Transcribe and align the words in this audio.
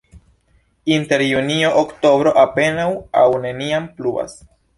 Inter 0.95 1.23
junio-oktobro 1.31 2.33
apenaŭ 2.45 2.89
aŭ 3.23 3.27
neniam 3.45 3.87
pluvas. 4.01 4.37